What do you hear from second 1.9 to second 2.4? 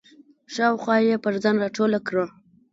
کړه.